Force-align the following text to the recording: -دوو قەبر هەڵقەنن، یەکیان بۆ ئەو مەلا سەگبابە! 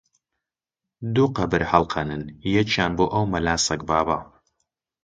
-دوو 0.05 1.33
قەبر 1.37 1.61
هەڵقەنن، 1.71 2.23
یەکیان 2.55 2.91
بۆ 2.97 3.05
ئەو 3.13 3.25
مەلا 3.33 3.55
سەگبابە! 3.67 4.17